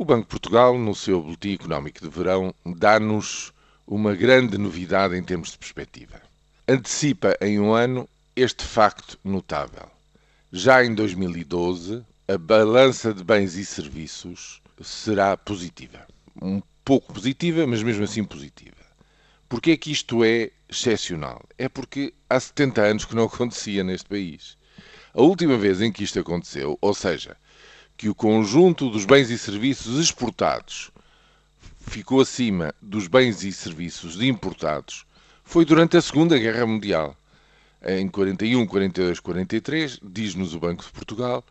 O 0.00 0.04
Banco 0.04 0.22
de 0.22 0.28
Portugal, 0.28 0.78
no 0.78 0.94
seu 0.94 1.20
Boletim 1.20 1.54
Económico 1.54 2.00
de 2.00 2.08
Verão, 2.08 2.54
dá-nos 2.64 3.52
uma 3.84 4.14
grande 4.14 4.56
novidade 4.56 5.16
em 5.16 5.24
termos 5.24 5.50
de 5.50 5.58
perspectiva. 5.58 6.22
Antecipa 6.68 7.36
em 7.40 7.58
um 7.58 7.72
ano 7.74 8.08
este 8.36 8.64
facto 8.64 9.18
notável. 9.24 9.90
Já 10.52 10.84
em 10.84 10.94
2012, 10.94 12.00
a 12.28 12.38
balança 12.38 13.12
de 13.12 13.24
bens 13.24 13.56
e 13.56 13.64
serviços 13.66 14.62
será 14.80 15.36
positiva. 15.36 16.06
Um 16.40 16.62
pouco 16.84 17.12
positiva, 17.12 17.66
mas 17.66 17.82
mesmo 17.82 18.04
assim 18.04 18.22
positiva. 18.22 18.76
Porquê 19.48 19.72
é 19.72 19.76
que 19.76 19.90
isto 19.90 20.22
é 20.22 20.52
excepcional? 20.68 21.42
É 21.58 21.68
porque 21.68 22.14
há 22.30 22.38
70 22.38 22.82
anos 22.82 23.04
que 23.04 23.16
não 23.16 23.24
acontecia 23.26 23.82
neste 23.82 24.08
país. 24.08 24.56
A 25.12 25.22
última 25.22 25.58
vez 25.58 25.82
em 25.82 25.90
que 25.90 26.04
isto 26.04 26.20
aconteceu, 26.20 26.78
ou 26.80 26.94
seja, 26.94 27.36
que 27.98 28.08
o 28.08 28.14
conjunto 28.14 28.88
dos 28.88 29.04
bens 29.04 29.28
e 29.28 29.36
serviços 29.36 29.98
exportados 29.98 30.92
ficou 31.80 32.20
acima 32.20 32.72
dos 32.80 33.08
bens 33.08 33.42
e 33.42 33.52
serviços 33.52 34.22
importados 34.22 35.04
foi 35.42 35.64
durante 35.64 35.96
a 35.96 36.00
Segunda 36.00 36.38
Guerra 36.38 36.64
Mundial. 36.64 37.16
Em 37.84 38.08
41, 38.08 38.64
42, 38.68 39.18
43, 39.18 39.98
diz-nos 40.00 40.54
o 40.54 40.60
Banco 40.60 40.84
de 40.84 40.92
Portugal, 40.92 41.44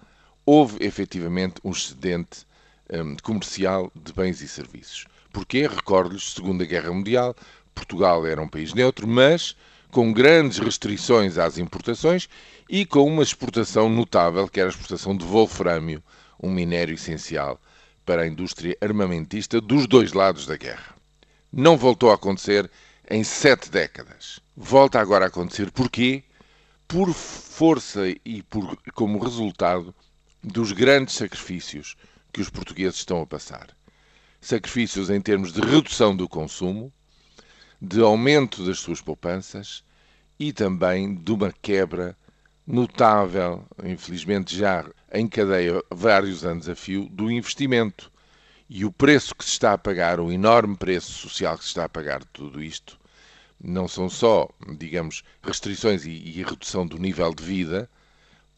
houve 0.45 0.77
efetivamente 0.85 1.55
um 1.65 1.71
excedente 1.71 2.45
um, 2.93 3.17
comercial 3.17 3.91
de 3.93 4.13
bens 4.13 4.41
e 4.41 4.47
serviços. 4.47 5.05
Porquê? 5.33 5.67
Recordo-lhes, 5.67 6.31
Segunda 6.31 6.63
Guerra 6.63 6.93
Mundial, 6.93 7.35
Portugal 7.75 8.25
era 8.25 8.41
um 8.41 8.47
país 8.47 8.73
neutro, 8.73 9.05
mas 9.05 9.53
com 9.91 10.13
grandes 10.13 10.59
restrições 10.59 11.37
às 11.37 11.57
importações 11.57 12.29
e 12.69 12.85
com 12.85 13.05
uma 13.05 13.23
exportação 13.23 13.89
notável, 13.89 14.47
que 14.47 14.61
era 14.61 14.69
a 14.69 14.71
exportação 14.71 15.15
de 15.15 15.25
wolframio, 15.25 16.01
um 16.41 16.49
minério 16.51 16.95
essencial 16.95 17.59
para 18.05 18.21
a 18.21 18.27
indústria 18.27 18.77
armamentista 18.81 19.59
dos 19.59 19.87
dois 19.87 20.13
lados 20.13 20.45
da 20.45 20.55
guerra. 20.55 20.95
Não 21.51 21.77
voltou 21.77 22.11
a 22.11 22.15
acontecer 22.15 22.69
em 23.09 23.23
sete 23.23 23.69
décadas. 23.69 24.39
Volta 24.55 24.99
agora 24.99 25.25
a 25.25 25.27
acontecer 25.27 25.71
porquê? 25.71 26.23
Por 26.87 27.13
força 27.13 28.07
e 28.23 28.41
por, 28.43 28.77
como 28.93 29.19
resultado 29.19 29.93
dos 30.43 30.71
grandes 30.71 31.15
sacrifícios 31.15 31.97
que 32.31 32.41
os 32.41 32.49
portugueses 32.49 32.99
estão 32.99 33.21
a 33.21 33.25
passar. 33.25 33.67
Sacrifícios 34.39 35.09
em 35.09 35.19
termos 35.19 35.51
de 35.51 35.59
redução 35.59 36.15
do 36.15 36.29
consumo, 36.29 36.93
de 37.81 38.01
aumento 38.01 38.65
das 38.65 38.79
suas 38.79 39.01
poupanças 39.01 39.83
e 40.39 40.53
também 40.53 41.15
de 41.15 41.31
uma 41.31 41.51
quebra 41.51 42.15
notável, 42.67 43.65
infelizmente 43.81 44.53
já 44.55 44.85
em 45.13 45.25
cadeia 45.25 45.81
vários 45.89 46.45
anos 46.45 46.67
a 46.67 46.75
fio, 46.75 47.07
do 47.09 47.31
investimento. 47.31 48.11
E 48.69 48.83
o 48.83 48.91
preço 48.91 49.33
que 49.33 49.45
se 49.45 49.51
está 49.51 49.71
a 49.71 49.77
pagar, 49.77 50.19
o 50.19 50.29
enorme 50.29 50.75
preço 50.75 51.13
social 51.13 51.57
que 51.57 51.63
se 51.63 51.69
está 51.69 51.85
a 51.85 51.89
pagar 51.89 52.19
de 52.19 52.27
tudo 52.33 52.61
isto, 52.61 52.99
não 53.63 53.87
são 53.87 54.09
só, 54.09 54.49
digamos, 54.77 55.23
restrições 55.41 56.05
e, 56.05 56.11
e 56.11 56.43
redução 56.43 56.85
do 56.85 56.97
nível 56.97 57.33
de 57.33 57.41
vida 57.41 57.89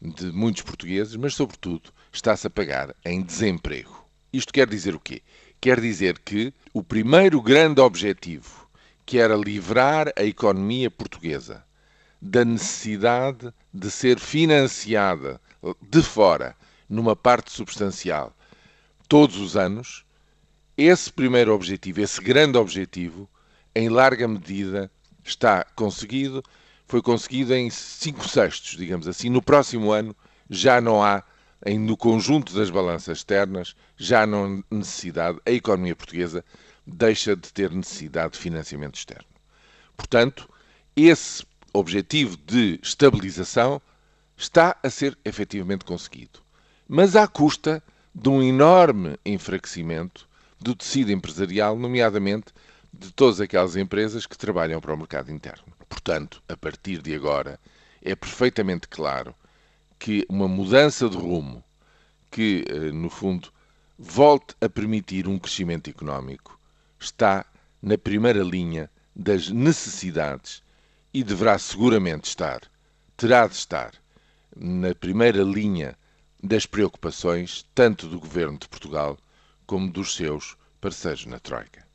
de 0.02 0.32
muitos 0.32 0.62
portugueses, 0.62 1.14
mas, 1.14 1.34
sobretudo, 1.34 1.92
está-se 2.12 2.46
a 2.46 2.50
pagar 2.50 2.94
em 3.04 3.22
desemprego. 3.22 4.04
Isto 4.32 4.52
quer 4.52 4.68
dizer 4.68 4.94
o 4.94 5.00
quê? 5.00 5.22
Quer 5.60 5.80
dizer 5.80 6.18
que 6.18 6.52
o 6.72 6.82
primeiro 6.82 7.40
grande 7.40 7.80
objetivo, 7.80 8.68
que 9.06 9.18
era 9.18 9.36
livrar 9.36 10.12
a 10.16 10.24
economia 10.24 10.90
portuguesa 10.90 11.64
da 12.20 12.44
necessidade 12.44 13.52
de 13.72 13.90
ser 13.90 14.18
financiada 14.18 15.40
de 15.82 16.02
fora, 16.02 16.56
numa 16.88 17.14
parte 17.14 17.52
substancial, 17.52 18.34
todos 19.08 19.36
os 19.36 19.56
anos, 19.56 20.04
esse 20.76 21.12
primeiro 21.12 21.54
objetivo, 21.54 22.00
esse 22.00 22.20
grande 22.20 22.58
objetivo, 22.58 23.28
em 23.74 23.88
larga 23.88 24.26
medida 24.26 24.90
está 25.24 25.64
conseguido. 25.76 26.42
Foi 26.86 27.00
conseguido 27.00 27.54
em 27.54 27.70
5 27.70 28.28
sextos, 28.28 28.76
digamos 28.76 29.06
assim. 29.06 29.28
No 29.30 29.40
próximo 29.40 29.92
ano 29.92 30.16
já 30.48 30.80
não 30.80 31.02
há, 31.02 31.22
no 31.78 31.96
conjunto 31.96 32.54
das 32.54 32.70
balanças 32.70 33.18
externas, 33.18 33.76
já 33.96 34.26
não 34.26 34.64
necessidade, 34.70 35.38
a 35.46 35.50
economia 35.50 35.94
portuguesa 35.94 36.44
deixa 36.86 37.36
de 37.36 37.52
ter 37.52 37.70
necessidade 37.70 38.32
de 38.32 38.38
financiamento 38.38 38.96
externo. 38.96 39.28
Portanto, 39.96 40.48
esse 40.96 41.44
objetivo 41.72 42.36
de 42.36 42.78
estabilização 42.82 43.80
está 44.36 44.76
a 44.82 44.90
ser 44.90 45.16
efetivamente 45.24 45.84
conseguido, 45.84 46.40
mas 46.88 47.14
à 47.14 47.26
custa 47.26 47.82
de 48.14 48.28
um 48.28 48.42
enorme 48.42 49.18
enfraquecimento 49.24 50.28
do 50.58 50.74
tecido 50.74 51.12
empresarial, 51.12 51.76
nomeadamente 51.76 52.52
de 52.92 53.12
todas 53.12 53.40
aquelas 53.40 53.76
empresas 53.76 54.26
que 54.26 54.36
trabalham 54.36 54.80
para 54.80 54.94
o 54.94 54.96
mercado 54.96 55.30
interno. 55.30 55.72
Portanto, 55.88 56.42
a 56.48 56.56
partir 56.56 57.00
de 57.00 57.14
agora, 57.14 57.58
é 58.02 58.14
perfeitamente 58.14 58.88
claro 58.88 59.34
que 59.98 60.26
uma 60.28 60.48
mudança 60.48 61.08
de 61.08 61.16
rumo 61.16 61.62
que, 62.30 62.64
eh, 62.68 62.92
no 62.92 63.10
fundo, 63.10 63.52
volte 63.98 64.54
a 64.60 64.68
permitir 64.68 65.28
um 65.28 65.38
crescimento 65.38 65.90
económico 65.90 66.58
está 66.98 67.44
na 67.82 67.98
primeira 67.98 68.42
linha 68.42 68.90
das 69.14 69.50
necessidades 69.50 70.62
e 71.12 71.24
deverá 71.24 71.58
seguramente 71.58 72.28
estar, 72.28 72.60
terá 73.16 73.46
de 73.46 73.54
estar, 73.54 73.92
na 74.56 74.94
primeira 74.94 75.42
linha 75.42 75.98
das 76.42 76.66
preocupações 76.66 77.66
tanto 77.74 78.08
do 78.08 78.20
governo 78.20 78.58
de 78.58 78.68
Portugal 78.68 79.18
como 79.66 79.90
dos 79.90 80.14
seus 80.14 80.56
parceiros 80.80 81.26
na 81.26 81.38
Troika. 81.38 81.89